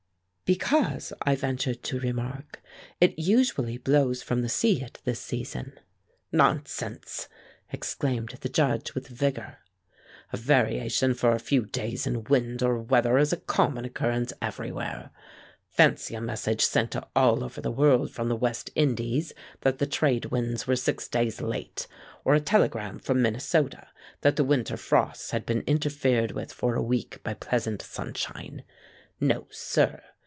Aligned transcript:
"Because," 0.53 1.13
I 1.21 1.35
ventured 1.37 1.81
to 1.83 1.99
remark, 2.01 2.61
"it 2.99 3.17
usually 3.17 3.77
blows 3.77 4.21
from 4.21 4.41
the 4.41 4.49
sea 4.49 4.81
at 4.81 4.99
this 5.05 5.21
season." 5.21 5.79
"Nonsense," 6.29 7.29
exclaimed 7.71 8.35
the 8.41 8.49
Judge 8.49 8.93
with 8.93 9.07
vigor. 9.07 9.59
"A 10.33 10.35
variation 10.35 11.13
for 11.13 11.31
a 11.31 11.39
few 11.39 11.65
days 11.65 12.05
in 12.05 12.25
wind 12.25 12.61
or 12.61 12.77
weather 12.81 13.17
is 13.17 13.31
a 13.31 13.37
common 13.37 13.85
occurrence 13.85 14.33
everywhere. 14.41 15.11
Fancy 15.69 16.15
a 16.15 16.19
message 16.19 16.65
sent 16.65 16.97
all 17.15 17.45
over 17.45 17.61
the 17.61 17.71
world 17.71 18.11
from 18.11 18.27
the 18.27 18.35
West 18.35 18.71
Indies 18.75 19.31
that 19.61 19.77
the 19.77 19.87
trade 19.87 20.25
winds 20.25 20.67
were 20.67 20.75
six 20.75 21.07
days 21.07 21.39
late, 21.39 21.87
or 22.25 22.35
a 22.35 22.41
telegram 22.41 22.99
from 22.99 23.21
Minnesota 23.21 23.87
that 24.19 24.35
the 24.35 24.43
winter 24.43 24.75
frosts 24.75 25.31
had 25.31 25.45
been 25.45 25.61
interfered 25.61 26.31
with 26.33 26.51
for 26.51 26.75
a 26.75 26.83
week 26.83 27.23
by 27.23 27.33
pleasant 27.33 27.81
sunshine. 27.81 28.65
No, 29.17 29.47
sir. 29.49 30.03